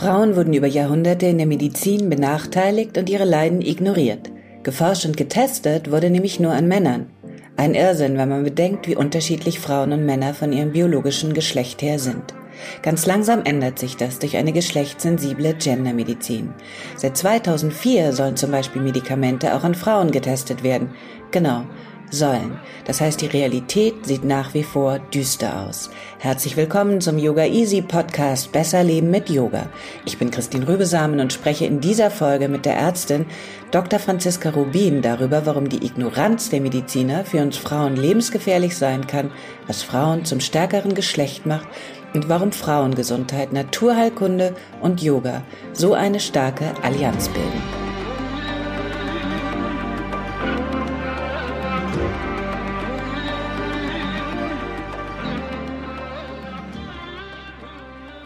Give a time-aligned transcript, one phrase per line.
[0.00, 4.30] Frauen wurden über Jahrhunderte in der Medizin benachteiligt und ihre Leiden ignoriert.
[4.62, 7.10] Geforscht und getestet wurde nämlich nur an Männern.
[7.58, 11.98] Ein Irrsinn, wenn man bedenkt, wie unterschiedlich Frauen und Männer von ihrem biologischen Geschlecht her
[11.98, 12.32] sind.
[12.80, 16.54] Ganz langsam ändert sich das durch eine geschlechtssensible Gendermedizin.
[16.96, 20.92] Seit 2004 sollen zum Beispiel Medikamente auch an Frauen getestet werden.
[21.30, 21.64] Genau,
[22.10, 22.58] sollen.
[22.84, 25.90] Das heißt, die Realität sieht nach wie vor düster aus.
[26.18, 29.68] Herzlich willkommen zum Yoga Easy Podcast Besser Leben mit Yoga.
[30.04, 33.26] Ich bin Christine Rübesamen und spreche in dieser Folge mit der Ärztin
[33.70, 33.98] Dr.
[33.98, 39.30] Franziska Rubin darüber, warum die Ignoranz der Mediziner für uns Frauen lebensgefährlich sein kann,
[39.66, 41.68] was Frauen zum stärkeren Geschlecht macht
[42.14, 47.79] und warum Frauengesundheit, Naturheilkunde und Yoga so eine starke Allianz bilden.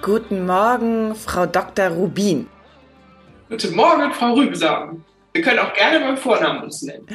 [0.05, 1.89] Guten Morgen, Frau Dr.
[1.89, 2.47] Rubin.
[3.49, 5.03] Guten Morgen, Frau Rübesamen.
[5.33, 7.07] Wir können auch gerne beim Vornamen uns nennen.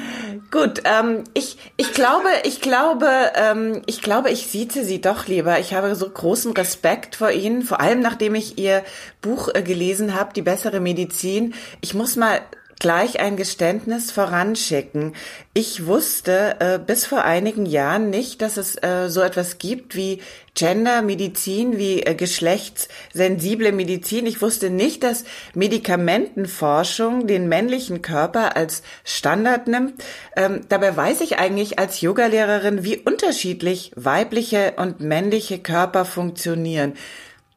[0.50, 5.60] Gut, ähm, ich, ich glaube, ich glaube, ähm, ich glaube, ich sieze Sie doch lieber.
[5.60, 8.84] Ich habe so großen Respekt vor Ihnen, vor allem nachdem ich Ihr
[9.22, 11.54] Buch äh, gelesen habe, Die bessere Medizin.
[11.82, 12.42] Ich muss mal
[12.80, 15.13] gleich ein Geständnis voranschicken.
[15.53, 20.21] Ich wusste äh, bis vor einigen Jahren nicht, dass es äh, so etwas gibt wie
[20.55, 24.25] Gendermedizin, wie äh, geschlechtssensible Medizin.
[24.25, 30.02] Ich wusste nicht, dass Medikamentenforschung den männlichen Körper als Standard nimmt.
[30.38, 36.93] Ähm, dabei weiß ich eigentlich als Yogalehrerin, wie unterschiedlich weibliche und männliche Körper funktionieren.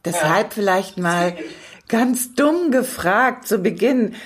[0.05, 0.55] Deshalb ja.
[0.55, 1.37] vielleicht mal
[1.89, 4.17] ganz dumm gefragt zu Beginn.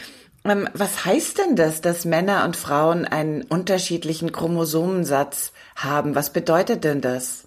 [0.49, 6.15] Ähm, was heißt denn das, dass Männer und Frauen einen unterschiedlichen Chromosomensatz haben?
[6.15, 7.47] Was bedeutet denn das?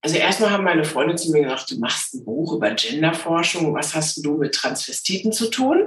[0.00, 3.74] Also erstmal haben meine Freunde zu mir gesagt, du machst ein Buch über Genderforschung.
[3.74, 5.86] Was hast du mit Transvestiten zu tun?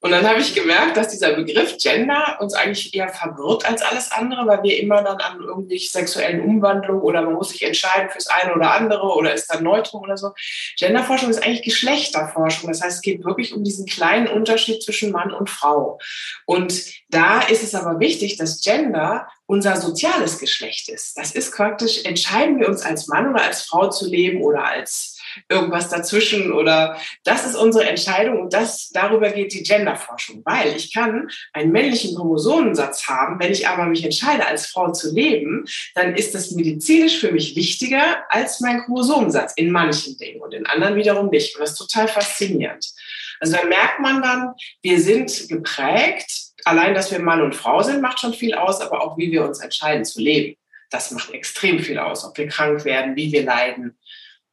[0.00, 4.12] Und dann habe ich gemerkt, dass dieser Begriff Gender uns eigentlich eher verwirrt als alles
[4.12, 8.26] andere, weil wir immer dann an irgendwelche sexuellen Umwandlungen oder man muss sich entscheiden fürs
[8.26, 10.32] eine oder andere oder ist dann Neutrum oder so.
[10.78, 12.68] Genderforschung ist eigentlich Geschlechterforschung.
[12.68, 15.98] Das heißt, es geht wirklich um diesen kleinen Unterschied zwischen Mann und Frau.
[16.44, 21.16] Und da ist es aber wichtig, dass Gender unser soziales Geschlecht ist.
[21.16, 25.15] Das ist praktisch, entscheiden wir uns als Mann oder als Frau zu leben oder als
[25.48, 30.92] irgendwas dazwischen oder das ist unsere Entscheidung und das, darüber geht die Genderforschung, weil ich
[30.92, 35.64] kann einen männlichen Chromosomensatz haben, wenn ich aber mich entscheide, als Frau zu leben,
[35.94, 40.66] dann ist das medizinisch für mich wichtiger als mein Chromosomensatz in manchen Dingen und in
[40.66, 41.56] anderen wiederum nicht.
[41.56, 42.92] Und das ist total faszinierend.
[43.40, 48.00] Also da merkt man dann, wir sind geprägt, allein, dass wir Mann und Frau sind,
[48.00, 50.56] macht schon viel aus, aber auch wie wir uns entscheiden zu leben.
[50.90, 53.98] Das macht extrem viel aus, ob wir krank werden, wie wir leiden,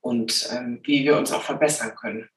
[0.04, 2.30] und ähm, wie wir uns auch verbessern können.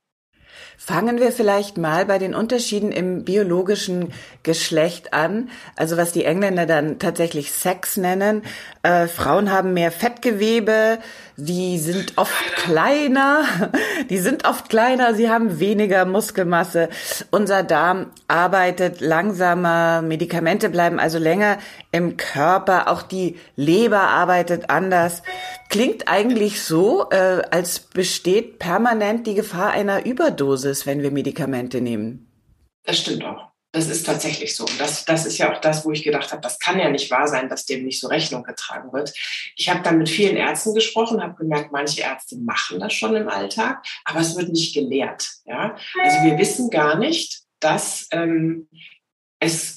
[0.79, 4.13] Fangen wir vielleicht mal bei den Unterschieden im biologischen
[4.43, 5.49] Geschlecht an.
[5.75, 8.43] Also was die Engländer dann tatsächlich Sex nennen.
[8.83, 10.99] Äh, Frauen haben mehr Fettgewebe,
[11.39, 13.45] die sind oft kleiner,
[14.11, 16.91] die sind oft kleiner, sie haben weniger Muskelmasse.
[17.31, 21.59] Unser Darm arbeitet langsamer, Medikamente bleiben also länger
[21.91, 25.23] im Körper, auch die Leber arbeitet anders.
[25.69, 32.31] Klingt eigentlich so, äh, als besteht permanent die Gefahr einer Überdosis, wenn wir Medikamente nehmen.
[32.85, 33.51] Das stimmt auch.
[33.73, 34.65] Das ist tatsächlich so.
[34.79, 37.29] Das, das ist ja auch das, wo ich gedacht habe, das kann ja nicht wahr
[37.29, 39.13] sein, dass dem nicht so Rechnung getragen wird.
[39.55, 43.29] Ich habe dann mit vielen Ärzten gesprochen, habe gemerkt, manche Ärzte machen das schon im
[43.29, 45.29] Alltag, aber es wird nicht gelehrt.
[45.45, 45.77] Ja?
[46.03, 48.69] Also wir wissen gar nicht, dass ähm,
[49.41, 49.76] es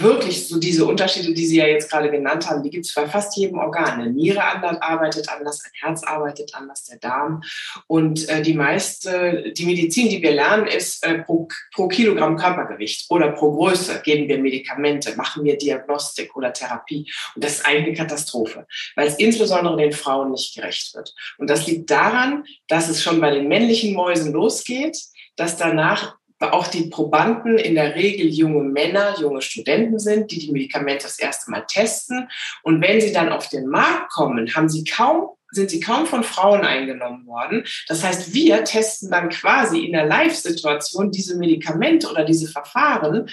[0.00, 3.06] wirklich so diese Unterschiede, die Sie ja jetzt gerade genannt haben, die gibt es bei
[3.08, 4.00] fast jedem Organ.
[4.00, 7.42] Eine Niere arbeitet anders, ein Herz arbeitet anders, der Darm.
[7.86, 13.10] Und äh, die meiste, die Medizin, die wir lernen, ist äh, pro, pro Kilogramm Körpergewicht
[13.10, 17.10] oder pro Größe geben wir Medikamente, machen wir Diagnostik oder Therapie.
[17.34, 21.14] Und das ist eigentlich eine Katastrophe, weil es insbesondere den Frauen nicht gerecht wird.
[21.38, 24.98] Und das liegt daran, dass es schon bei den männlichen Mäusen losgeht,
[25.36, 30.52] dass danach auch die Probanden in der Regel junge Männer, junge Studenten sind, die die
[30.52, 32.28] Medikamente das erste Mal testen.
[32.62, 36.24] Und wenn sie dann auf den Markt kommen, haben sie kaum sind sie kaum von
[36.24, 37.64] Frauen eingenommen worden.
[37.86, 43.28] Das heißt, wir testen dann quasi in der Live-Situation diese Medikamente oder diese Verfahren,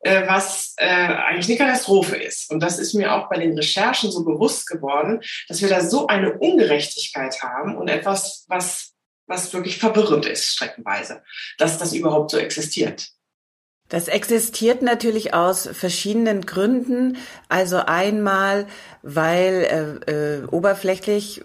[0.00, 2.50] äh, was äh, eigentlich eine Katastrophe ist.
[2.50, 6.06] Und das ist mir auch bei den Recherchen so bewusst geworden, dass wir da so
[6.06, 8.91] eine Ungerechtigkeit haben und etwas, was
[9.26, 11.22] was wirklich verwirrend ist, streckenweise,
[11.58, 13.12] dass das überhaupt so existiert.
[13.92, 17.18] Das existiert natürlich aus verschiedenen Gründen.
[17.50, 18.66] Also einmal,
[19.02, 21.42] weil äh, äh, oberflächlich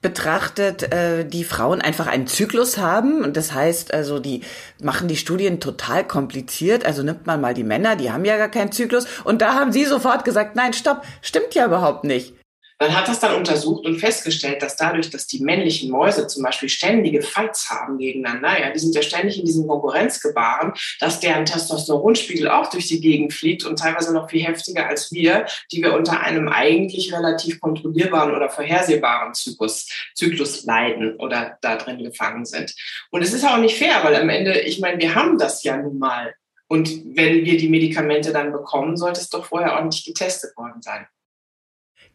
[0.00, 3.22] betrachtet, äh, die Frauen einfach einen Zyklus haben.
[3.22, 4.42] Und das heißt, also die
[4.82, 6.86] machen die Studien total kompliziert.
[6.86, 9.06] Also nimmt man mal die Männer, die haben ja gar keinen Zyklus.
[9.24, 12.37] Und da haben sie sofort gesagt, nein, stopp, stimmt ja überhaupt nicht.
[12.80, 16.68] Man hat das dann untersucht und festgestellt, dass dadurch, dass die männlichen Mäuse zum Beispiel
[16.68, 22.48] ständige Fights haben gegeneinander, ja, die sind ja ständig in diesem Konkurrenzgebaren, dass deren Testosteronspiegel
[22.48, 26.20] auch durch die Gegend fliegt und teilweise noch viel heftiger als wir, die wir unter
[26.20, 32.74] einem eigentlich relativ kontrollierbaren oder vorhersehbaren Zyklus, Zyklus leiden oder da drin gefangen sind.
[33.10, 35.76] Und es ist auch nicht fair, weil am Ende, ich meine, wir haben das ja
[35.76, 36.32] nun mal.
[36.68, 41.06] Und wenn wir die Medikamente dann bekommen, sollte es doch vorher ordentlich getestet worden sein.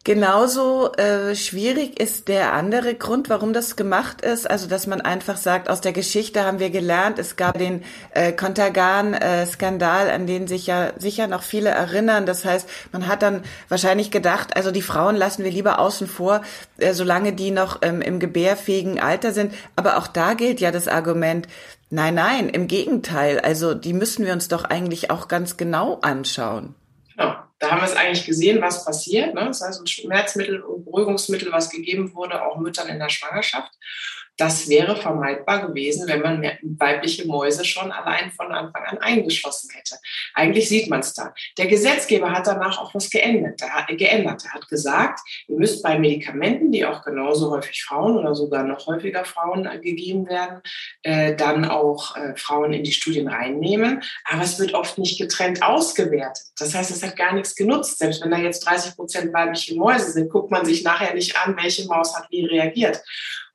[0.06, 4.48] Genauso äh, schwierig ist der andere Grund, warum das gemacht ist.
[4.50, 8.32] Also, dass man einfach sagt, aus der Geschichte haben wir gelernt, es gab den äh,
[8.32, 12.26] Kontergan-Skandal, an den sich ja sicher noch viele erinnern.
[12.26, 16.42] Das heißt, man hat dann wahrscheinlich gedacht, also die Frauen lassen wir lieber außen vor,
[16.76, 19.54] äh, solange die noch ähm, im gebärfähigen Alter sind.
[19.74, 21.48] Aber auch da gilt ja das Argument,
[21.88, 23.40] nein, nein, im Gegenteil.
[23.40, 26.74] Also, die müssen wir uns doch eigentlich auch ganz genau anschauen.
[27.16, 27.36] Genau.
[27.58, 29.34] Da haben wir es eigentlich gesehen, was passiert.
[29.34, 29.44] Ne?
[29.46, 33.72] Das heißt, ein Schmerzmittel und Beruhigungsmittel, was gegeben wurde, auch Müttern in der Schwangerschaft.
[34.36, 39.96] Das wäre vermeidbar gewesen, wenn man weibliche Mäuse schon allein von Anfang an eingeschlossen hätte.
[40.34, 41.32] Eigentlich sieht man es da.
[41.56, 43.62] Der Gesetzgeber hat danach auch was geändert.
[43.62, 44.44] Er hat, geändert.
[44.44, 48.86] Er hat gesagt, ihr müsst bei Medikamenten, die auch genauso häufig Frauen oder sogar noch
[48.86, 50.60] häufiger Frauen gegeben werden,
[51.02, 54.02] äh, dann auch äh, Frauen in die Studien reinnehmen.
[54.24, 56.44] Aber es wird oft nicht getrennt ausgewertet.
[56.58, 57.98] Das heißt, es hat gar nichts genutzt.
[57.98, 61.56] Selbst wenn da jetzt 30 Prozent weibliche Mäuse sind, guckt man sich nachher nicht an,
[61.56, 63.00] welche Maus hat wie reagiert.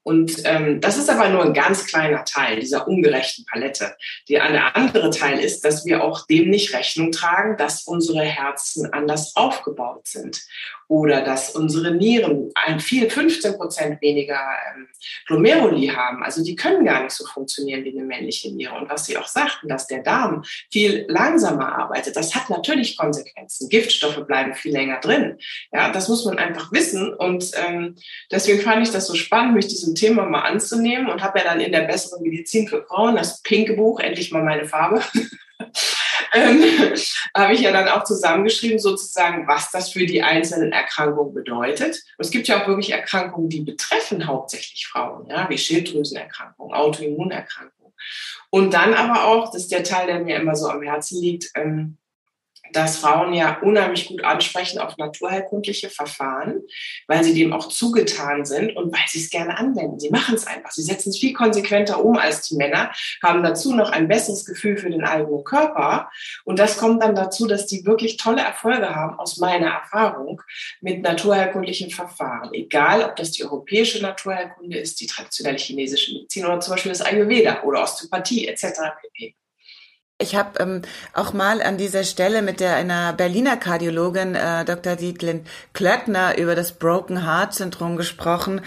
[0.09, 3.95] Und ähm, das ist aber nur ein ganz kleiner Teil dieser ungerechten Palette.
[4.27, 9.35] Der andere Teil ist, dass wir auch dem nicht Rechnung tragen, dass unsere Herzen anders
[9.35, 10.41] aufgebaut sind
[10.89, 14.39] oder dass unsere Nieren ein viel 15 Prozent weniger
[14.75, 14.87] ähm,
[15.27, 16.23] Glomeruli haben.
[16.23, 18.75] Also die können gar nicht so funktionieren wie eine männliche Niere.
[18.75, 23.69] Und was Sie auch sagten, dass der Darm viel langsamer arbeitet, das hat natürlich Konsequenzen.
[23.69, 25.37] Giftstoffe bleiben viel länger drin.
[25.71, 27.13] Ja, das muss man einfach wissen.
[27.13, 27.95] Und ähm,
[28.31, 31.59] deswegen fand ich das so spannend, mich diesem Thema mal anzunehmen und habe ja dann
[31.59, 35.03] in der besseren Medizin für Frauen das pinke Buch, endlich mal meine Farbe,
[36.33, 36.63] ähm,
[37.35, 42.01] habe ich ja dann auch zusammengeschrieben, sozusagen, was das für die einzelnen Erkrankungen bedeutet.
[42.17, 47.93] Und es gibt ja auch wirklich Erkrankungen, die betreffen hauptsächlich Frauen, ja, wie Schilddrüsenerkrankungen, Autoimmunerkrankungen.
[48.49, 51.51] Und dann aber auch, das ist der Teil, der mir immer so am Herzen liegt,
[51.55, 51.97] ähm,
[52.73, 56.61] dass Frauen ja unheimlich gut ansprechen auf naturheilkundliche Verfahren,
[57.07, 59.99] weil sie dem auch zugetan sind und weil sie es gerne anwenden.
[59.99, 60.71] Sie machen es einfach.
[60.71, 62.91] Sie setzen es viel konsequenter um als die Männer,
[63.23, 66.09] haben dazu noch ein besseres Gefühl für den eigenen Körper.
[66.45, 70.41] Und das kommt dann dazu, dass die wirklich tolle Erfolge haben, aus meiner Erfahrung,
[70.81, 72.53] mit naturheilkundlichen Verfahren.
[72.53, 77.01] Egal, ob das die europäische Naturheilkunde ist, die traditionelle chinesische Medizin oder zum Beispiel das
[77.01, 78.63] Ayurveda oder Osteopathie etc.
[79.01, 79.35] pp.
[80.21, 80.81] Ich habe ähm,
[81.13, 84.97] auch mal an dieser Stelle mit der einer Berliner Kardiologin äh, Dr.
[84.97, 88.59] Dietlin Klöckner über das Broken Heart Syndrom gesprochen.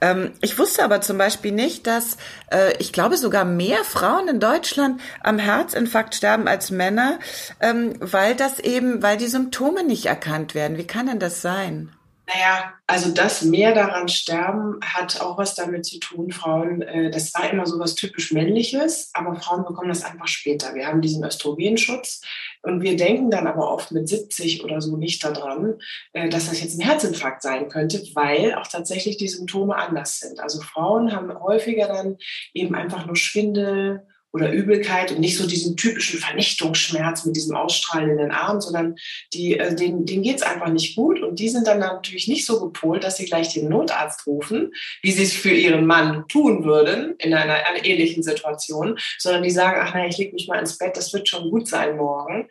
[0.00, 2.16] Ähm, ich wusste aber zum Beispiel nicht, dass
[2.52, 7.18] äh, ich glaube sogar mehr Frauen in Deutschland am Herzinfarkt sterben als Männer,
[7.58, 10.78] ähm, weil das eben, weil die Symptome nicht erkannt werden.
[10.78, 11.90] Wie kann denn das sein?
[12.32, 17.34] Naja, also das mehr daran sterben hat auch was damit zu tun, Frauen, äh, das
[17.34, 20.74] war immer so was typisch Männliches, aber Frauen bekommen das einfach später.
[20.74, 22.20] Wir haben diesen Östrogenschutz
[22.62, 25.78] und wir denken dann aber oft mit 70 oder so nicht daran,
[26.12, 30.38] äh, dass das jetzt ein Herzinfarkt sein könnte, weil auch tatsächlich die Symptome anders sind.
[30.38, 32.16] Also Frauen haben häufiger dann
[32.54, 38.30] eben einfach nur Schwindel, oder Übelkeit und nicht so diesen typischen Vernichtungsschmerz mit diesem ausstrahlenden
[38.30, 38.96] Arm, sondern
[39.32, 42.60] die, äh, denen, denen geht's einfach nicht gut und die sind dann natürlich nicht so
[42.60, 44.72] gepolt, dass sie gleich den Notarzt rufen,
[45.02, 49.50] wie sie es für ihren Mann tun würden in einer, einer ähnlichen Situation, sondern die
[49.50, 52.48] sagen, ach nein, ich leg mich mal ins Bett, das wird schon gut sein morgen.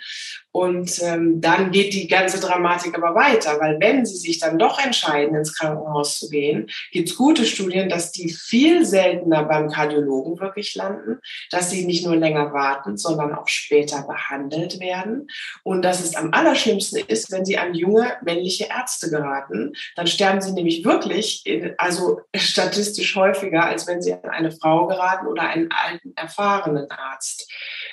[0.52, 4.84] Und ähm, dann geht die ganze Dramatik aber weiter, weil wenn sie sich dann doch
[4.84, 10.74] entscheiden, ins Krankenhaus zu gehen, gibt's gute Studien, dass die viel seltener beim Kardiologen wirklich
[10.76, 11.20] landen,
[11.52, 15.28] dass sie nicht nur länger warten, sondern auch später behandelt werden.
[15.64, 20.42] Und dass es am allerschlimmsten ist, wenn sie an junge männliche Ärzte geraten, dann sterben
[20.42, 25.44] sie nämlich wirklich, in, also statistisch häufiger, als wenn sie an eine Frau geraten oder
[25.44, 27.52] einen alten, erfahrenen Arzt.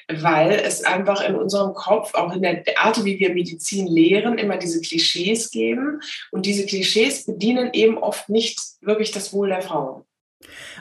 [0.09, 4.57] Weil es einfach in unserem Kopf, auch in der Art, wie wir Medizin lehren, immer
[4.57, 6.01] diese Klischees geben.
[6.31, 10.05] Und diese Klischees bedienen eben oft nicht wirklich das Wohl der Frauen.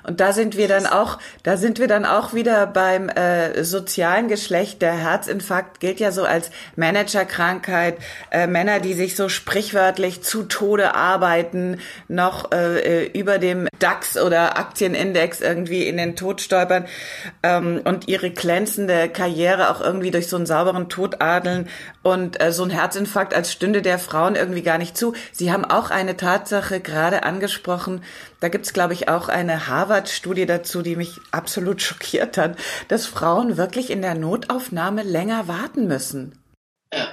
[0.03, 4.27] Und da sind wir dann auch, da sind wir dann auch wieder beim äh, sozialen
[4.27, 4.81] Geschlecht.
[4.81, 7.97] Der Herzinfarkt gilt ja so als Managerkrankheit.
[8.31, 14.17] Äh, Männer, die sich so sprichwörtlich zu Tode arbeiten, noch äh, äh über dem DAX
[14.17, 16.85] oder Aktienindex irgendwie in den Tod stolpern
[17.41, 21.69] ähm, und ihre glänzende Karriere auch irgendwie durch so einen sauberen Tod adeln
[22.05, 25.13] und äh, so ein Herzinfarkt als stünde der Frauen irgendwie gar nicht zu.
[25.31, 28.03] Sie haben auch eine Tatsache gerade angesprochen.
[28.41, 32.57] Da gibt's glaube ich, auch eine Harvard-Studie dazu, die mich absolut schockiert hat,
[32.89, 36.37] dass Frauen wirklich in der Notaufnahme länger warten müssen.
[36.93, 37.07] Ja.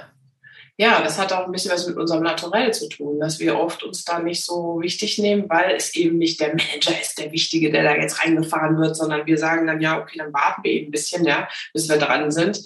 [0.77, 3.83] Ja, das hat auch ein bisschen was mit unserem Naturell zu tun, dass wir oft
[3.83, 7.71] uns da nicht so wichtig nehmen, weil es eben nicht der Manager ist, der Wichtige,
[7.71, 10.87] der da jetzt reingefahren wird, sondern wir sagen dann, ja, okay, dann warten wir eben
[10.87, 12.59] ein bisschen, ja, bis wir dran sind.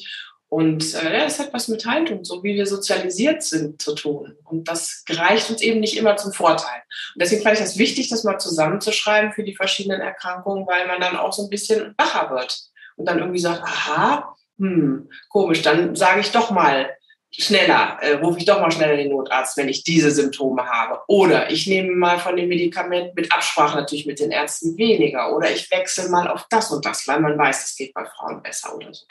[0.49, 4.37] Und äh, ja, es hat was mit Haltung, so wie wir sozialisiert sind, zu tun.
[4.45, 6.81] Und das gereicht uns eben nicht immer zum Vorteil.
[7.13, 11.01] Und deswegen fand ich das wichtig, das mal zusammenzuschreiben für die verschiedenen Erkrankungen, weil man
[11.01, 12.57] dann auch so ein bisschen wacher wird
[12.95, 16.95] und dann irgendwie sagt, aha, hm, komisch, dann sage ich doch mal
[17.29, 21.01] schneller, äh, rufe ich doch mal schneller den Notarzt, wenn ich diese Symptome habe.
[21.07, 25.35] Oder ich nehme mal von dem Medikament mit Absprache natürlich mit den Ärzten weniger.
[25.35, 28.41] Oder ich wechsle mal auf das und das, weil man weiß, es geht bei Frauen
[28.41, 29.05] besser oder so.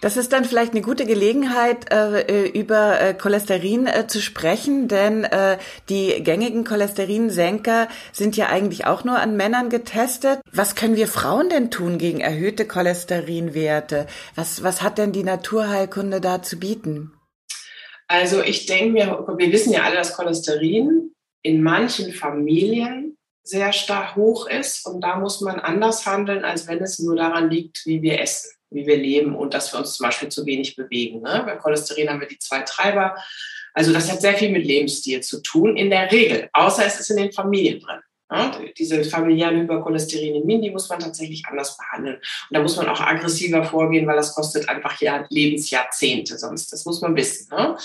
[0.00, 5.26] Das ist dann vielleicht eine gute Gelegenheit, äh, äh, über äh, Cholesterin zu sprechen, denn
[5.88, 10.40] die gängigen Cholesterinsenker sind ja eigentlich auch nur an Männern getestet.
[10.52, 14.06] Was können wir Frauen denn tun gegen erhöhte Cholesterinwerte?
[14.34, 17.12] Was, was hat denn die Naturheilkunde da zu bieten?
[18.08, 21.12] Also ich denke mir, wir wissen ja alle, dass Cholesterin
[21.42, 26.82] in manchen Familien sehr stark hoch ist und da muss man anders handeln, als wenn
[26.82, 30.04] es nur daran liegt, wie wir essen wie wir leben und dass wir uns zum
[30.04, 31.22] Beispiel zu wenig bewegen.
[31.22, 31.42] Ne?
[31.44, 33.16] Bei Cholesterin haben wir die zwei Treiber.
[33.74, 37.10] Also das hat sehr viel mit Lebensstil zu tun, in der Regel, außer es ist
[37.10, 38.00] in den Familien drin.
[38.30, 38.72] Ne?
[38.78, 42.16] Diese familiären Hypercholesterinämien, die muss man tatsächlich anders behandeln.
[42.16, 46.72] Und da muss man auch aggressiver vorgehen, weil das kostet einfach ja Lebensjahrzehnte sonst.
[46.72, 47.48] Das muss man wissen.
[47.54, 47.76] Ne?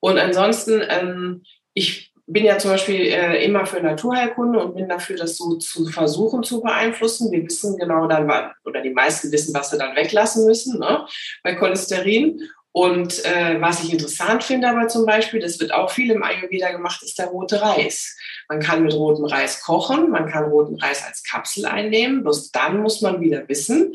[0.00, 1.42] Und ansonsten, ähm,
[1.74, 5.86] ich bin ja zum Beispiel äh, immer für Naturheilkunde und bin dafür, das so zu
[5.86, 7.32] versuchen zu beeinflussen.
[7.32, 8.30] Wir wissen genau dann,
[8.64, 11.06] oder die meisten wissen, was sie dann weglassen müssen ne,
[11.42, 12.40] bei Cholesterin.
[12.70, 16.70] Und äh, was ich interessant finde aber zum Beispiel, das wird auch viel im Ayurveda
[16.70, 18.16] gemacht, ist der rote Reis.
[18.48, 22.22] Man kann mit rotem Reis kochen, man kann roten Reis als Kapsel einnehmen.
[22.22, 23.94] Bloß dann muss man wieder wissen,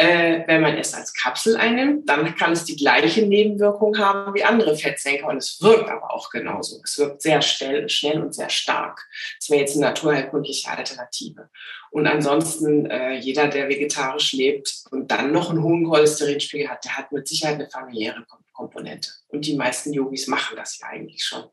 [0.00, 4.42] äh, wenn man es als Kapsel einnimmt, dann kann es die gleiche Nebenwirkung haben wie
[4.42, 6.80] andere Fettsenker und es wirkt aber auch genauso.
[6.82, 9.06] Es wirkt sehr schnell, schnell und sehr stark.
[9.38, 11.50] Das wäre jetzt eine naturheilkundliche Alternative.
[11.90, 16.96] Und ansonsten, äh, jeder, der vegetarisch lebt und dann noch einen hohen Cholesterinspiegel hat, der
[16.96, 19.10] hat mit Sicherheit eine familiäre Komponente.
[19.28, 21.44] Und die meisten Yogis machen das ja eigentlich schon.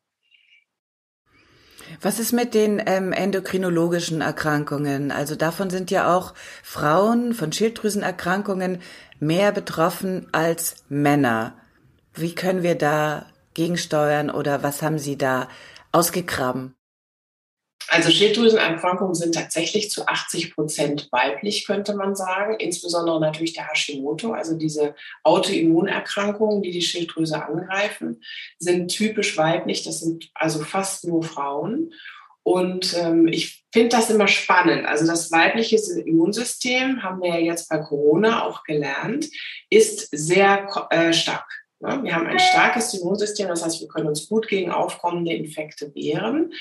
[2.01, 5.11] Was ist mit den ähm, endokrinologischen Erkrankungen?
[5.11, 8.81] Also davon sind ja auch Frauen von Schilddrüsenerkrankungen
[9.19, 11.55] mehr betroffen als Männer.
[12.13, 15.47] Wie können wir da gegensteuern oder was haben Sie da
[15.91, 16.76] ausgegraben?
[17.89, 22.55] Also Schilddrüsenerkrankungen sind tatsächlich zu 80 Prozent weiblich, könnte man sagen.
[22.59, 28.21] Insbesondere natürlich der Hashimoto, also diese Autoimmunerkrankungen, die die Schilddrüse angreifen,
[28.59, 29.83] sind typisch weiblich.
[29.83, 31.93] Das sind also fast nur Frauen.
[32.43, 34.85] Und ähm, ich finde das immer spannend.
[34.85, 39.27] Also das weibliche Immunsystem, haben wir ja jetzt bei Corona auch gelernt,
[39.69, 41.66] ist sehr äh, stark.
[41.79, 45.93] Ja, wir haben ein starkes Immunsystem, das heißt, wir können uns gut gegen aufkommende Infekte
[45.93, 46.53] wehren,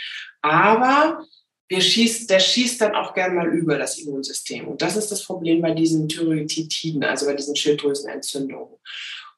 [0.43, 1.25] aber
[1.69, 4.69] wir schießt, der schießt dann auch gern mal über das Immunsystem.
[4.69, 8.77] Und das ist das Problem bei diesen Thyreoiditiden, also bei diesen Schilddrüsenentzündungen.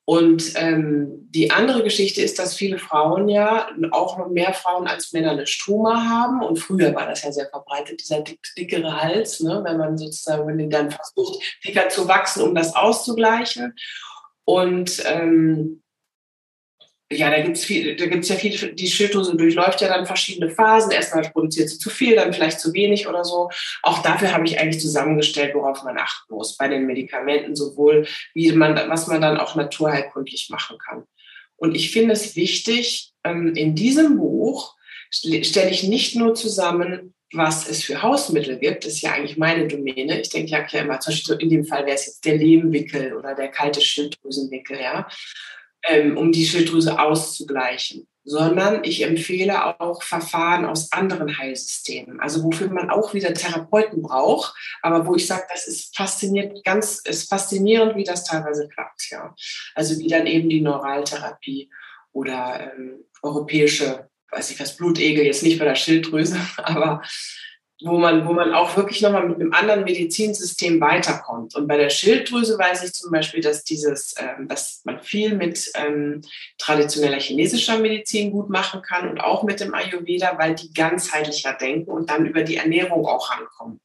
[0.05, 5.13] Und ähm, die andere Geschichte ist, dass viele Frauen ja, auch noch mehr Frauen als
[5.13, 6.43] Männer eine Struma haben.
[6.43, 10.47] Und früher war das ja sehr verbreitet, dieser dick, dickere Hals, ne, wenn man sozusagen,
[10.47, 13.75] wenn die dann versucht, dicker zu wachsen, um das auszugleichen.
[14.49, 15.83] Und ähm,
[17.13, 20.91] ja, da gibt's viel, da gibt's ja viel, die Schilddrüse durchläuft ja dann verschiedene Phasen.
[20.91, 23.51] Erstmal produziert sie zu viel, dann vielleicht zu wenig oder so.
[23.83, 28.51] Auch dafür habe ich eigentlich zusammengestellt, worauf man achten muss bei den Medikamenten, sowohl wie
[28.53, 31.05] man, was man dann auch naturheilkundlich machen kann.
[31.57, 34.77] Und ich finde es wichtig, ähm, in diesem Buch
[35.11, 40.21] stelle ich nicht nur zusammen, was es für Hausmittel gibt, ist ja eigentlich meine Domäne.
[40.21, 43.35] Ich denke ja immer, zum Beispiel in dem Fall wäre es jetzt der Lehmwickel oder
[43.35, 45.09] der kalte Schilddrüsenwickel, ja,
[45.85, 48.09] ähm, um die Schilddrüse auszugleichen.
[48.25, 54.55] Sondern ich empfehle auch Verfahren aus anderen Heilsystemen, also wofür man auch wieder Therapeuten braucht,
[54.83, 59.35] aber wo ich sage, das ist fasziniert, ganz, ist faszinierend, wie das teilweise klappt, ja.
[59.75, 61.71] Also wie dann eben die Neuraltherapie
[62.13, 67.03] oder ähm, europäische weiß ich was, Blutegel, jetzt nicht bei der Schilddrüse, aber
[67.85, 71.55] wo man, wo man auch wirklich nochmal mit einem anderen Medizinsystem weiterkommt.
[71.55, 75.71] Und bei der Schilddrüse weiß ich zum Beispiel, dass dieses, ähm, dass man viel mit
[75.75, 76.23] ähm,
[76.59, 81.91] traditioneller chinesischer Medizin gut machen kann und auch mit dem Ayurveda, weil die ganzheitlicher denken
[81.91, 83.81] und dann über die Ernährung auch rankommen,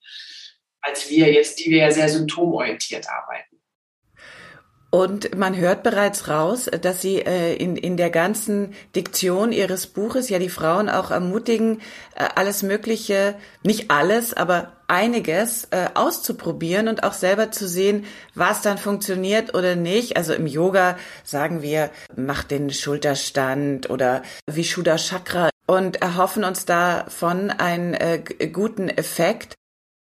[0.82, 3.53] als wir jetzt, die wir ja sehr symptomorientiert arbeiten.
[4.94, 10.30] Und man hört bereits raus, dass Sie äh, in, in der ganzen Diktion Ihres Buches
[10.30, 11.82] ja die Frauen auch ermutigen,
[12.14, 13.34] äh, alles Mögliche,
[13.64, 19.76] nicht alles, aber einiges äh, auszuprobieren und auch selber zu sehen, was dann funktioniert oder
[19.76, 20.16] nicht.
[20.16, 27.50] Also im Yoga sagen wir, mach den Schulterstand oder Vishuddha Chakra und erhoffen uns davon
[27.50, 28.22] einen äh,
[28.52, 29.56] guten Effekt.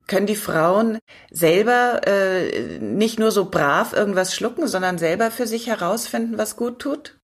[0.07, 0.99] Können die Frauen
[1.31, 6.79] selber äh, nicht nur so brav irgendwas schlucken, sondern selber für sich herausfinden, was gut
[6.79, 7.19] tut?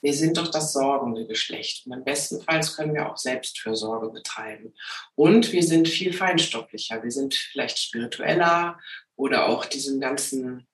[0.00, 4.74] Wir sind doch das sorgende Geschlecht und im besten Fall können wir auch Selbstfürsorge betreiben.
[5.16, 8.78] Und wir sind viel feinstofflicher, wir sind vielleicht spiritueller
[9.16, 10.67] oder auch diesen ganzen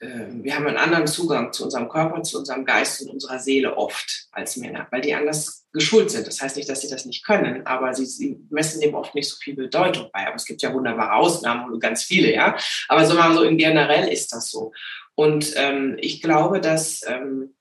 [0.00, 4.26] wir haben einen anderen Zugang zu unserem Körper, zu unserem Geist und unserer Seele oft
[4.32, 6.26] als Männer, weil die anders geschult sind.
[6.26, 9.28] Das heißt nicht, dass sie das nicht können, aber sie, sie messen dem oft nicht
[9.28, 10.26] so viel Bedeutung bei.
[10.26, 12.56] Aber es gibt ja wunderbare Ausnahmen und ganz viele, ja.
[12.88, 14.72] Aber so mal so in generell ist das so.
[15.14, 17.54] Und ähm, ich glaube, dass, ähm,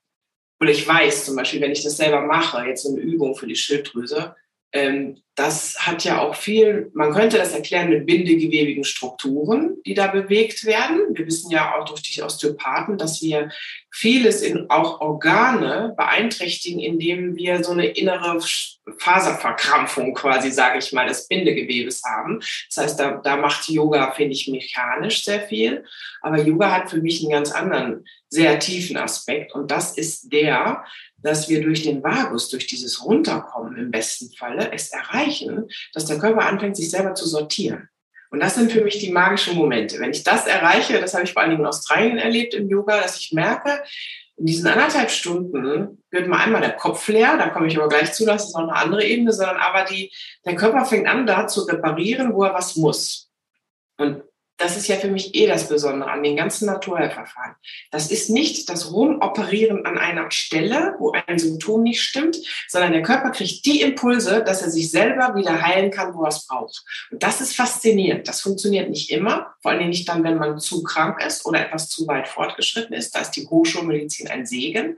[0.60, 3.48] oder ich weiß zum Beispiel, wenn ich das selber mache, jetzt so eine Übung für
[3.48, 4.43] die Schilddrüse, ähm,
[5.36, 10.66] das hat ja auch viel, man könnte das erklären mit bindegewebigen Strukturen, die da bewegt
[10.66, 11.16] werden.
[11.16, 13.50] Wir wissen ja auch durch die Osteopathen, dass wir
[13.92, 18.40] vieles in auch Organe beeinträchtigen, indem wir so eine innere
[18.98, 22.40] Faserverkrampfung quasi, sage ich mal, des Bindegewebes haben.
[22.70, 25.86] Das heißt, da, da macht Yoga, finde ich, mechanisch sehr viel.
[26.22, 29.54] Aber Yoga hat für mich einen ganz anderen, sehr tiefen Aspekt.
[29.54, 30.84] Und das ist der,
[31.24, 36.20] dass wir durch den Vagus, durch dieses Runterkommen im besten Falle, es erreichen, dass der
[36.20, 37.90] Körper anfängt, sich selber zu sortieren.
[38.30, 40.00] Und das sind für mich die magischen Momente.
[40.00, 43.00] Wenn ich das erreiche, das habe ich vor allen Dingen in Australien erlebt im Yoga,
[43.00, 43.84] dass ich merke,
[44.38, 48.14] in diesen anderthalb Stunden wird mal einmal der Kopf leer, da komme ich aber gleich
[48.14, 50.12] zu, das ist noch eine andere Ebene, sondern aber die,
[50.46, 53.30] der Körper fängt an, da zu reparieren, wo er was muss.
[53.98, 54.24] Und
[54.58, 57.56] das ist ja für mich eh das Besondere an den ganzen Naturheilverfahren.
[57.92, 62.38] Das ist nicht das Rumoperieren an einer Stelle, wo ein Symptom nicht stimmt,
[62.68, 66.30] sondern der Körper kriegt die Impulse, dass er sich selber wieder heilen kann, wo er
[66.30, 66.84] es braucht.
[67.12, 68.28] Und das ist faszinierend.
[68.28, 71.90] Das funktioniert nicht immer, vor allem nicht dann, wenn man zu krank ist oder etwas
[71.90, 73.16] zu weit fortgeschritten ist.
[73.16, 74.98] Da ist die Hochschulmedizin ein Segen.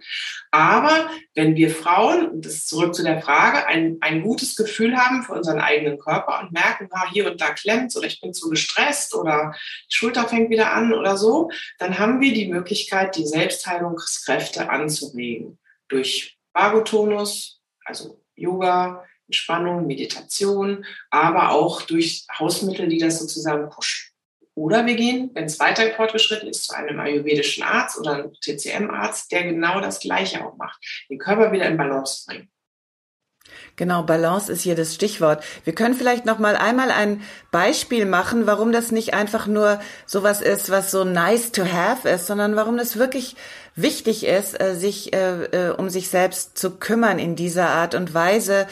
[0.52, 4.98] Aber wenn wir Frauen, und das ist zurück zu der Frage, ein, ein gutes Gefühl
[4.98, 8.34] haben für unseren eigenen Körper und merken, ah, hier und da klemmt oder ich bin
[8.34, 13.16] zu gestresst oder die Schulter fängt wieder an oder so, dann haben wir die Möglichkeit,
[13.16, 23.20] die Selbstheilungskräfte anzuregen durch Vagotonus, also Yoga, Entspannung, Meditation, aber auch durch Hausmittel, die das
[23.20, 24.12] sozusagen pushen.
[24.54, 29.32] Oder wir gehen, wenn es weiter fortgeschritten ist, zu einem ayurvedischen Arzt oder einem TCM-Arzt,
[29.32, 30.80] der genau das Gleiche auch macht,
[31.10, 32.50] den Körper wieder in Balance bringt.
[33.76, 35.44] Genau, Balance ist hier das Stichwort.
[35.64, 40.42] Wir können vielleicht noch mal einmal ein Beispiel machen, warum das nicht einfach nur sowas
[40.42, 43.36] ist, was so nice to have ist, sondern warum das wirklich
[43.76, 48.14] wichtig ist, äh, sich äh, äh, um sich selbst zu kümmern in dieser Art und
[48.14, 48.68] Weise.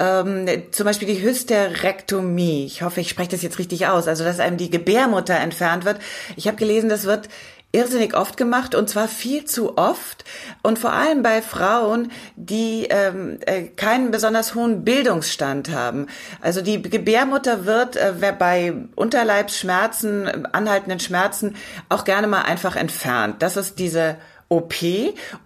[0.00, 2.66] Ähm, zum Beispiel die Hysterektomie.
[2.66, 4.08] Ich hoffe, ich spreche das jetzt richtig aus.
[4.08, 5.98] Also, dass einem die Gebärmutter entfernt wird.
[6.36, 7.28] Ich habe gelesen, das wird
[7.74, 10.24] irrsinnig oft gemacht und zwar viel zu oft
[10.62, 16.06] und vor allem bei Frauen, die ähm, äh, keinen besonders hohen Bildungsstand haben.
[16.40, 21.56] Also die Gebärmutter wird äh, bei Unterleibsschmerzen, anhaltenden Schmerzen
[21.88, 23.42] auch gerne mal einfach entfernt.
[23.42, 24.16] Das ist diese
[24.48, 24.74] OP,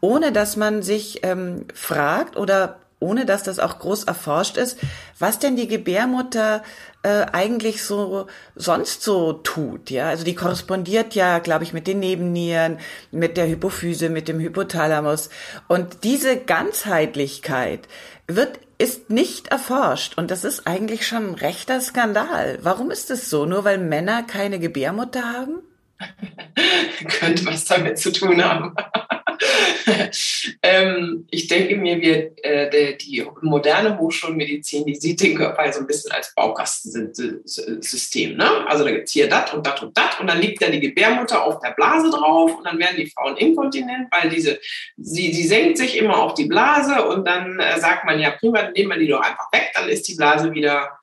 [0.01, 4.79] ohne dass man sich ähm, fragt oder ohne dass das auch groß erforscht ist,
[5.19, 6.63] was denn die Gebärmutter
[7.03, 9.91] äh, eigentlich so sonst so tut.
[9.91, 12.79] Ja, also die korrespondiert ja, glaube ich, mit den Nebennieren,
[13.11, 15.31] mit der Hypophyse, mit dem Hypothalamus.
[15.69, 17.89] Und diese Ganzheitlichkeit
[18.27, 22.61] wird ist nicht erforscht und das ist eigentlich schon ein rechter Skandal.
[22.63, 23.45] Warum ist es so?
[23.45, 25.63] Nur weil Männer keine Gebärmutter haben?
[27.19, 28.77] Könnte was damit zu tun haben.
[30.63, 35.87] ähm, ich denke mir, wir, äh, die moderne Hochschulmedizin, die sieht den Körper so ein
[35.87, 38.37] bisschen als Baukastensystem.
[38.37, 38.67] Ne?
[38.67, 40.81] Also da gibt es hier das und das und das und dann liegt da die
[40.81, 44.59] Gebärmutter auf der Blase drauf und dann werden die Frauen inkontinent, weil diese,
[44.97, 48.71] sie, sie senkt sich immer auf die Blase und dann äh, sagt man, ja prima,
[48.71, 50.98] nehmen wir die doch einfach weg, dann ist die Blase wieder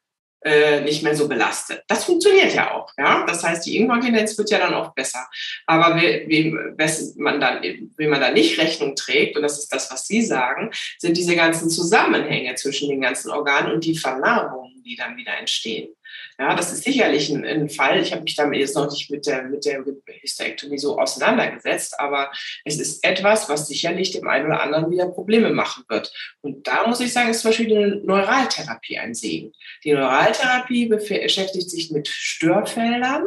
[0.46, 1.84] äh, nicht mehr so belastet.
[1.88, 2.92] Das funktioniert ja auch.
[2.98, 3.26] Ja?
[3.26, 5.28] Das heißt, die Inkontinenz wird ja dann auch besser.
[5.66, 6.78] Aber wem,
[7.18, 7.62] man dann,
[7.98, 11.70] man da nicht Rechnung trägt, und das ist das, was Sie sagen, sind diese ganzen
[11.70, 15.90] Zusammenhänge zwischen den ganzen Organen und die Vernarbungen die dann wieder entstehen.
[16.38, 18.02] Ja, das ist sicherlich ein, ein Fall.
[18.02, 19.84] Ich habe mich damit jetzt noch nicht mit der, mit der
[20.22, 22.32] Hysterektomie so auseinandergesetzt, aber
[22.66, 26.12] es ist etwas, was sicherlich dem einen oder anderen wieder Probleme machen wird.
[26.42, 29.54] Und da muss ich sagen, ist zum Beispiel die Neuraltherapie ein Segen.
[29.84, 33.24] Die Neuraltherapie beschäftigt sich mit Störfeldern,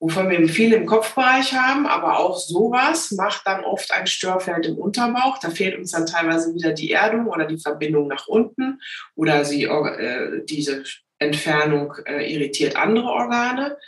[0.00, 4.78] wovon wir viel im Kopfbereich haben, aber auch sowas macht dann oft ein Störfeld im
[4.78, 5.38] Unterbauch.
[5.38, 8.80] Da fehlt uns dann teilweise wieder die Erdung oder die Verbindung nach unten
[9.14, 10.84] oder sie, äh, diese
[11.20, 13.78] Entfernung äh, irritiert andere Organe.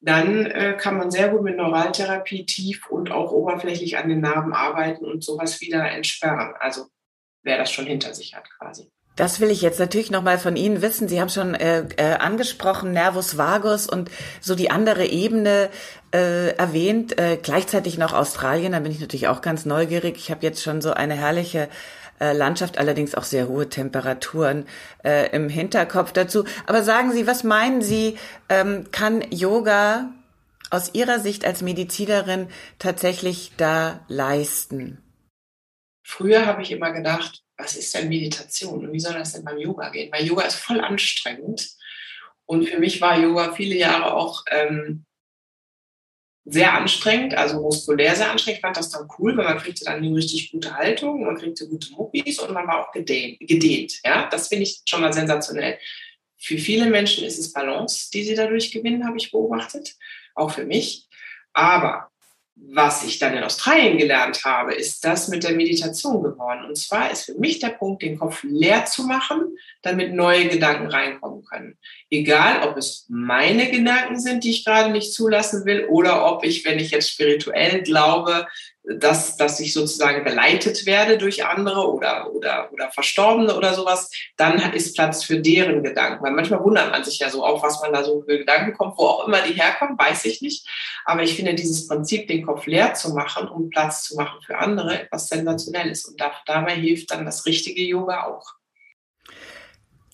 [0.00, 4.52] Dann äh, kann man sehr gut mit Neuraltherapie tief und auch oberflächlich an den Narben
[4.52, 6.54] arbeiten und sowas wieder entsperren.
[6.58, 6.86] Also
[7.42, 8.90] wer das schon hinter sich hat quasi.
[9.16, 11.08] Das will ich jetzt natürlich noch mal von Ihnen wissen.
[11.08, 15.68] Sie haben schon äh, äh, angesprochen Nervus vagus und so die andere Ebene
[16.14, 17.18] äh, erwähnt.
[17.18, 18.72] Äh, gleichzeitig noch Australien.
[18.72, 20.16] Da bin ich natürlich auch ganz neugierig.
[20.16, 21.68] Ich habe jetzt schon so eine herrliche
[22.20, 24.66] äh, Landschaft, allerdings auch sehr hohe Temperaturen
[25.04, 26.44] äh, im Hinterkopf dazu.
[26.66, 28.16] Aber sagen Sie, was meinen Sie,
[28.48, 30.12] ähm, kann Yoga
[30.70, 35.02] aus Ihrer Sicht als Medizinerin tatsächlich da leisten?
[36.02, 39.58] Früher habe ich immer gedacht, was ist denn Meditation und wie soll das denn beim
[39.58, 40.10] Yoga gehen?
[40.12, 41.70] Weil Yoga ist voll anstrengend.
[42.46, 45.04] Und für mich war Yoga viele Jahre auch ähm,
[46.44, 48.58] sehr anstrengend, also muskulär sehr anstrengend.
[48.58, 51.68] Ich fand das dann cool, weil man kriegte dann eine richtig gute Haltung, man kriegte
[51.68, 53.38] gute Muckis und man war auch gedehnt.
[53.40, 54.28] gedehnt ja?
[54.30, 55.78] Das finde ich schon mal sensationell.
[56.38, 59.94] Für viele Menschen ist es Balance, die sie dadurch gewinnen, habe ich beobachtet,
[60.34, 61.06] auch für mich.
[61.52, 62.09] Aber
[62.56, 66.64] was ich dann in Australien gelernt habe, ist das mit der Meditation geworden.
[66.66, 70.86] Und zwar ist für mich der Punkt, den Kopf leer zu machen, damit neue Gedanken
[70.86, 71.78] reinkommen können.
[72.10, 76.64] Egal, ob es meine Gedanken sind, die ich gerade nicht zulassen will, oder ob ich,
[76.64, 78.46] wenn ich jetzt spirituell glaube,
[78.82, 84.58] dass, dass ich sozusagen geleitet werde durch andere oder, oder, oder Verstorbene oder sowas, dann
[84.72, 86.24] ist Platz für deren Gedanken.
[86.24, 88.96] Weil manchmal wundert man sich ja so auf, was man da so für Gedanken kommt,
[88.96, 90.66] wo auch immer die herkommen, weiß ich nicht.
[91.04, 94.56] Aber ich finde dieses Prinzip, den Kopf leer zu machen, um Platz zu machen für
[94.56, 96.06] andere, etwas Sensationelles.
[96.06, 98.54] Und da, dabei hilft dann das richtige Yoga auch.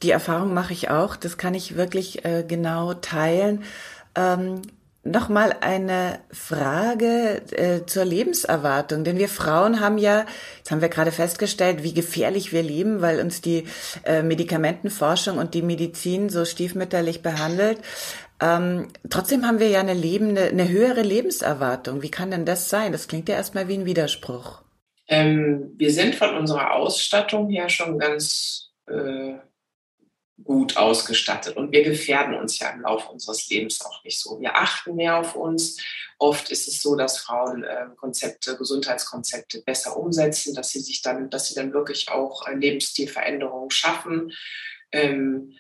[0.03, 1.17] Die Erfahrung mache ich auch.
[1.17, 3.65] Das kann ich wirklich äh, genau teilen.
[4.15, 4.63] Ähm,
[5.07, 10.27] Nochmal eine Frage äh, zur Lebenserwartung, denn wir Frauen haben ja,
[10.59, 13.69] jetzt haben wir gerade festgestellt, wie gefährlich wir leben, weil uns die
[14.05, 17.79] äh, Medikamentenforschung und die Medizin so stiefmütterlich behandelt.
[18.41, 22.03] Ähm, trotzdem haben wir ja eine lebende, eine höhere Lebenserwartung.
[22.03, 22.91] Wie kann denn das sein?
[22.91, 24.63] Das klingt ja erstmal wie ein Widerspruch.
[25.07, 29.35] Ähm, wir sind von unserer Ausstattung her schon ganz äh,
[30.43, 31.57] gut ausgestattet.
[31.57, 34.39] Und wir gefährden uns ja im Laufe unseres Lebens auch nicht so.
[34.41, 35.79] Wir achten mehr auf uns.
[36.19, 41.31] Oft ist es so, dass Frauen äh, Konzepte, Gesundheitskonzepte besser umsetzen, dass sie sich dann,
[41.31, 44.33] dass sie dann wirklich auch äh, Lebensstilveränderungen schaffen.
[44.93, 45.57] Ähm,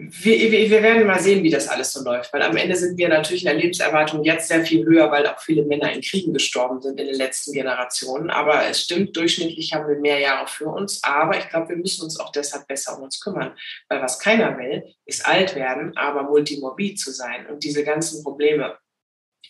[0.00, 3.08] wir, wir, werden mal sehen, wie das alles so läuft, weil am Ende sind wir
[3.08, 6.80] natürlich in der Lebenserwartung jetzt sehr viel höher, weil auch viele Männer in Kriegen gestorben
[6.80, 8.30] sind in den letzten Generationen.
[8.30, 11.02] Aber es stimmt, durchschnittlich haben wir mehr Jahre für uns.
[11.02, 13.56] Aber ich glaube, wir müssen uns auch deshalb besser um uns kümmern,
[13.88, 18.78] weil was keiner will, ist alt werden, aber multimorbid zu sein und diese ganzen Probleme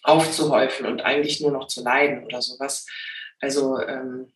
[0.02, 2.86] aufzuhäufen und eigentlich nur noch zu leiden oder sowas.
[3.40, 4.32] Also ähm,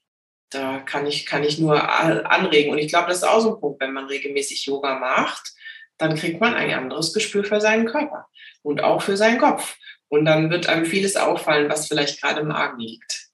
[0.50, 1.82] da kann ich, kann ich nur
[2.30, 2.70] anregen.
[2.70, 5.54] Und ich glaube, das ist auch so ein Punkt, wenn man regelmäßig Yoga macht
[6.02, 8.26] dann kriegt man ein anderes Gespür für seinen Körper
[8.62, 9.76] und auch für seinen Kopf.
[10.08, 13.28] Und dann wird einem vieles auffallen, was vielleicht gerade im Magen liegt.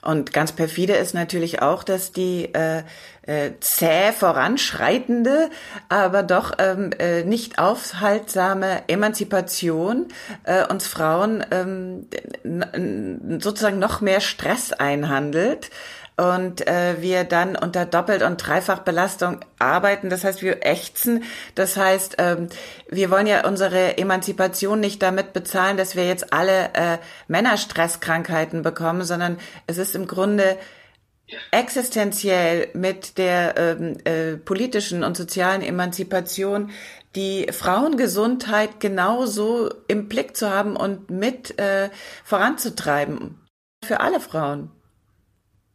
[0.00, 2.84] Und ganz perfide ist natürlich auch, dass die äh,
[3.22, 5.50] äh, zäh voranschreitende,
[5.88, 10.06] aber doch ähm, äh, nicht aufhaltsame Emanzipation
[10.44, 12.06] äh, uns Frauen ähm,
[13.40, 15.70] sozusagen noch mehr Stress einhandelt
[16.18, 20.10] und äh, wir dann unter Doppelt- und Dreifachbelastung arbeiten.
[20.10, 21.22] Das heißt, wir ächzen.
[21.54, 22.48] Das heißt, ähm,
[22.88, 29.04] wir wollen ja unsere Emanzipation nicht damit bezahlen, dass wir jetzt alle äh, Männerstresskrankheiten bekommen,
[29.04, 30.58] sondern es ist im Grunde
[31.52, 36.70] existenziell mit der ähm, äh, politischen und sozialen Emanzipation
[37.14, 41.90] die Frauengesundheit genauso im Blick zu haben und mit äh,
[42.24, 43.38] voranzutreiben.
[43.84, 44.72] Für alle Frauen.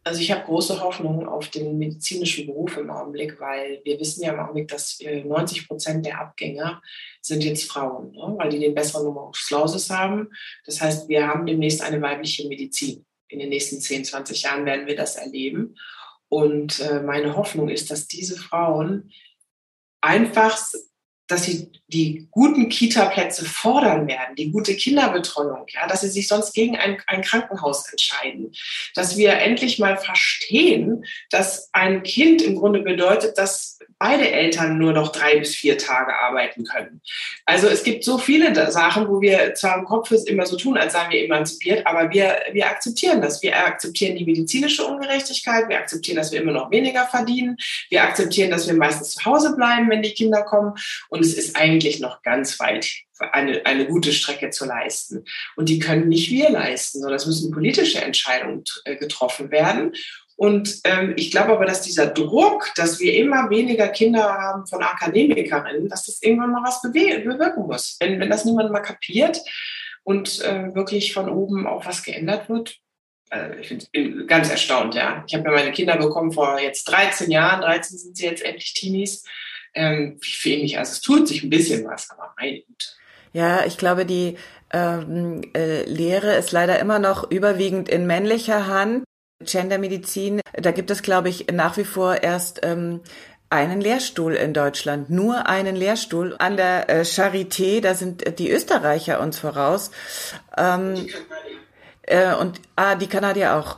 [0.05, 4.33] Also ich habe große Hoffnung auf den medizinischen Beruf im Augenblick, weil wir wissen ja
[4.33, 6.81] im Augenblick, dass 90 Prozent der Abgänger
[7.21, 8.35] sind jetzt Frauen, ne?
[8.37, 10.29] weil die den besseren Numerus haben.
[10.65, 13.05] Das heißt, wir haben demnächst eine weibliche Medizin.
[13.29, 15.75] In den nächsten 10, 20 Jahren werden wir das erleben.
[16.27, 19.11] Und äh, meine Hoffnung ist, dass diese Frauen
[20.01, 20.57] einfach
[21.33, 26.53] dass sie die guten Kita-Plätze fordern werden, die gute Kinderbetreuung, ja, dass sie sich sonst
[26.53, 28.51] gegen ein, ein Krankenhaus entscheiden,
[28.95, 34.91] dass wir endlich mal verstehen, dass ein Kind im Grunde bedeutet, dass beide Eltern nur
[34.91, 37.01] noch drei bis vier Tage arbeiten können.
[37.45, 40.93] Also es gibt so viele Sachen, wo wir zwar im Kopf immer so tun, als
[40.93, 43.41] seien wir emanzipiert, aber wir, wir akzeptieren das.
[43.41, 47.55] Wir akzeptieren die medizinische Ungerechtigkeit, wir akzeptieren, dass wir immer noch weniger verdienen,
[47.89, 50.73] wir akzeptieren, dass wir meistens zu Hause bleiben, wenn die Kinder kommen
[51.09, 52.91] und es ist eigentlich noch ganz weit
[53.31, 55.25] eine, eine gute Strecke zu leisten.
[55.55, 59.93] Und die können nicht wir leisten, sondern es müssen politische Entscheidungen äh, getroffen werden.
[60.35, 64.81] Und ähm, ich glaube aber, dass dieser Druck, dass wir immer weniger Kinder haben von
[64.81, 67.97] Akademikerinnen, dass das irgendwann mal was bewirken muss.
[67.99, 69.39] Wenn, wenn das niemand mal kapiert
[70.03, 72.77] und äh, wirklich von oben auch was geändert wird,
[73.29, 75.23] äh, ich bin ganz erstaunt, ja.
[75.27, 78.73] Ich habe ja meine Kinder bekommen vor jetzt 13 Jahren, 13 sind sie jetzt endlich
[78.73, 79.23] Teenies.
[79.75, 82.87] Ähm, wie wenig, also es tut sich ein bisschen was, aber meine Güte.
[83.31, 84.37] Ja, ich glaube, die
[84.71, 89.03] ähm, äh, Lehre ist leider immer noch überwiegend in männlicher Hand.
[89.43, 93.01] Gendermedizin, da gibt es, glaube ich, nach wie vor erst ähm,
[93.49, 99.19] einen Lehrstuhl in Deutschland, nur einen Lehrstuhl an der äh, Charité, da sind die Österreicher
[99.19, 99.91] uns voraus.
[100.57, 101.07] Ähm,
[102.03, 103.77] äh, und ah, die Kanadier auch.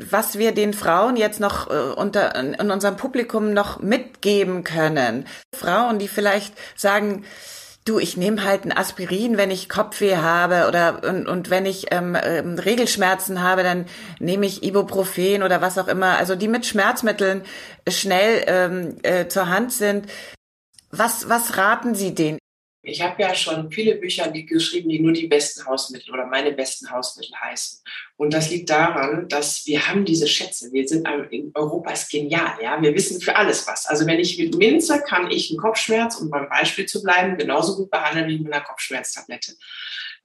[0.00, 5.26] Was wir den Frauen jetzt noch äh, unter in unserem Publikum noch mitgeben können.
[5.54, 7.24] Frauen, die vielleicht sagen,
[7.88, 11.86] du, ich nehme halt ein Aspirin, wenn ich Kopfweh habe oder und, und wenn ich
[11.90, 13.86] ähm, ähm, Regelschmerzen habe, dann
[14.18, 16.18] nehme ich Ibuprofen oder was auch immer.
[16.18, 17.42] Also die mit Schmerzmitteln
[17.88, 20.06] schnell ähm, äh, zur Hand sind.
[20.90, 22.38] Was, was raten Sie denen?
[22.82, 26.90] Ich habe ja schon viele Bücher geschrieben, die nur die besten Hausmittel oder meine besten
[26.90, 27.80] Hausmittel heißen.
[28.16, 30.72] Und das liegt daran, dass wir haben diese Schätze.
[30.72, 32.80] Wir sind in Europa ist genial, ja.
[32.80, 33.86] Wir wissen für alles was.
[33.86, 37.76] Also wenn ich mit Minze kann ich einen Kopfschmerz, um beim Beispiel zu bleiben, genauso
[37.76, 39.56] gut behandeln wie mit einer Kopfschmerztablette.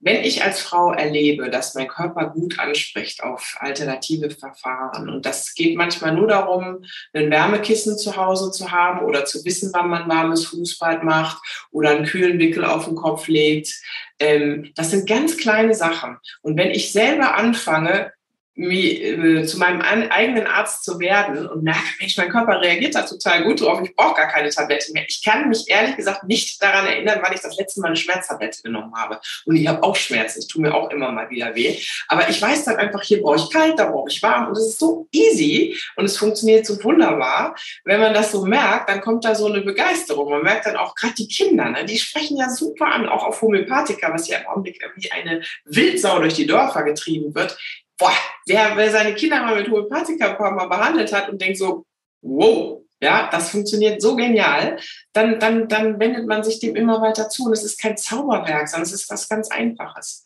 [0.04, 5.54] Wenn ich als Frau erlebe, dass mein Körper gut anspricht auf alternative Verfahren und das
[5.54, 10.08] geht manchmal nur darum, ein Wärmekissen zu Hause zu haben oder zu wissen, wann man
[10.08, 11.38] warmes Fußbad macht
[11.70, 13.72] oder einen kühlen Wickel auf den Kopf legt.
[14.18, 16.18] Ähm, das sind ganz kleine Sachen.
[16.42, 18.12] Und wenn ich selber anfange,
[18.56, 23.42] äh, zu meinem eigenen Arzt zu werden und merke, Mensch, mein Körper reagiert da total
[23.42, 25.04] gut drauf, ich brauche gar keine Tablette mehr.
[25.08, 28.62] Ich kann mich ehrlich gesagt nicht daran erinnern, wann ich das letzte Mal eine Schmerztablette
[28.62, 29.20] genommen habe.
[29.44, 31.76] Und ich habe auch Schmerzen, es tut mir auch immer mal wieder weh.
[32.06, 34.48] Aber ich weiß dann einfach, hier brauche ich kalt, da brauche ich warm.
[34.48, 37.56] Und es ist so easy und es funktioniert so wunderbar.
[37.84, 40.30] Wenn man das so merkt, dann kommt da so eine Begeisterung.
[40.30, 43.42] Man merkt dann auch gerade die Kinder, ne, die sprechen ja super an, auch auf
[43.42, 47.56] Homöopathika, was ja im Augenblick wie eine Wildsau durch die Dörfer getrieben wird
[47.98, 51.84] boah, wer, wer seine Kinder mal mit Homöopathika mal behandelt hat und denkt so,
[52.22, 54.78] wow, ja, das funktioniert so genial,
[55.12, 57.44] dann, dann, dann wendet man sich dem immer weiter zu.
[57.44, 60.24] Und es ist kein Zauberwerk, sondern es ist was ganz Einfaches.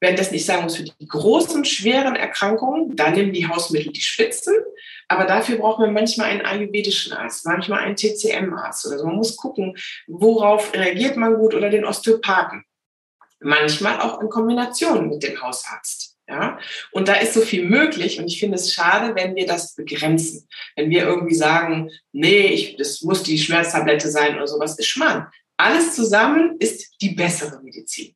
[0.00, 4.54] Währenddessen ich sagen muss, für die großen, schweren Erkrankungen, da nehmen die Hausmittel die Spitzen,
[5.08, 9.06] aber dafür braucht man manchmal einen ayurvedischen Arzt, manchmal einen TCM-Arzt oder so.
[9.06, 12.64] Man muss gucken, worauf reagiert man gut oder den Osteopathen.
[13.40, 16.15] Manchmal auch in Kombination mit dem Hausarzt.
[16.28, 16.58] Ja,
[16.90, 20.48] und da ist so viel möglich und ich finde es schade, wenn wir das begrenzen.
[20.74, 25.28] Wenn wir irgendwie sagen, nee, ich, das muss die Schmerztablette sein oder sowas, ist Schmarrn.
[25.56, 28.15] Alles zusammen ist die bessere Medizin.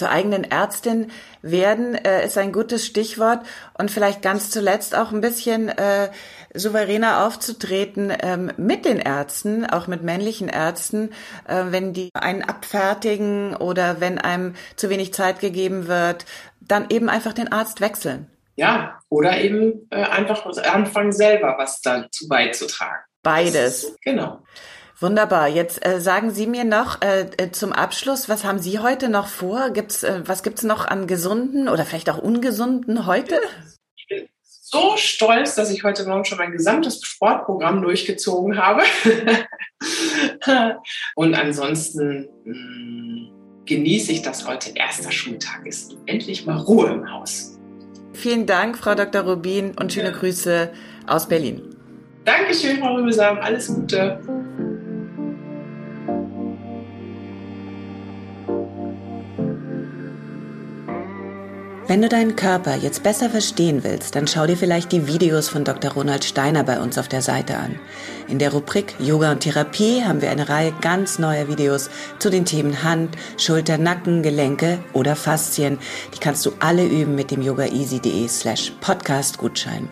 [0.00, 1.10] Zur eigenen Ärztin
[1.42, 3.40] werden äh, ist ein gutes Stichwort
[3.76, 6.08] und vielleicht ganz zuletzt auch ein bisschen äh,
[6.54, 11.10] souveräner aufzutreten ähm, mit den Ärzten, auch mit männlichen Ärzten,
[11.46, 16.24] äh, wenn die einen abfertigen oder wenn einem zu wenig Zeit gegeben wird,
[16.62, 18.26] dann eben einfach den Arzt wechseln.
[18.56, 23.04] Ja, oder eben äh, einfach anfangen selber was dazu beizutragen.
[23.22, 23.82] Beides.
[23.82, 24.40] So, genau.
[25.00, 25.48] Wunderbar.
[25.48, 29.28] Jetzt äh, sagen Sie mir noch äh, äh, zum Abschluss, was haben Sie heute noch
[29.28, 29.70] vor?
[29.70, 33.40] Gibt's, äh, was gibt's noch an gesunden oder vielleicht auch ungesunden heute?
[33.96, 38.82] Ich bin so stolz, dass ich heute Morgen schon mein gesamtes Sportprogramm durchgezogen habe.
[41.14, 43.30] Und ansonsten mh, hm,
[43.64, 45.96] genieße ich, dass heute erster Schultag ist.
[46.04, 47.58] Endlich mal Ruhe im Haus.
[48.12, 49.22] Vielen Dank, Frau Dr.
[49.22, 50.16] Rubin, und schöne ja.
[50.18, 50.70] Grüße
[51.06, 51.74] aus Berlin.
[52.26, 53.38] Dankeschön, Frau Rübesam.
[53.38, 54.20] Alles Gute.
[61.90, 65.64] Wenn du deinen Körper jetzt besser verstehen willst, dann schau dir vielleicht die Videos von
[65.64, 65.90] Dr.
[65.90, 67.80] Ronald Steiner bei uns auf der Seite an.
[68.28, 72.44] In der Rubrik Yoga und Therapie haben wir eine Reihe ganz neuer Videos zu den
[72.44, 75.80] Themen Hand, Schulter, Nacken, Gelenke oder Faszien.
[76.14, 79.88] Die kannst du alle üben mit dem yogaeasy.de slash podcast Gutschein.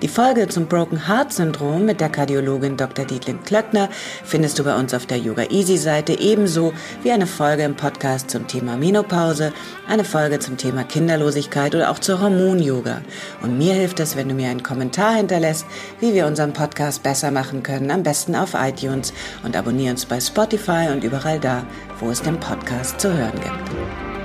[0.00, 3.04] Die Folge zum Broken Heart Syndrom mit der Kardiologin Dr.
[3.04, 3.90] Dietlin Klöckner
[4.24, 8.30] findest du bei uns auf der Yoga Easy Seite ebenso wie eine Folge im Podcast
[8.30, 9.52] zum Thema Menopause,
[9.86, 11.41] eine Folge zum Thema Kinderlosigkeit
[11.74, 13.02] oder auch zur Hormon-Yoga.
[13.42, 15.66] Und mir hilft es, wenn du mir einen Kommentar hinterlässt,
[16.00, 20.20] wie wir unseren Podcast besser machen können, am besten auf iTunes und abonniere uns bei
[20.20, 21.64] Spotify und überall da,
[22.00, 24.21] wo es den Podcast zu hören gibt.